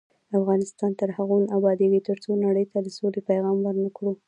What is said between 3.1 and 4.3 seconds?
پیغام ورنکړو.